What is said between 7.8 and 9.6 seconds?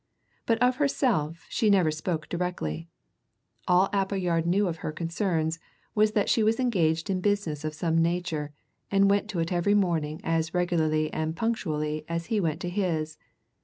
nature, and went to it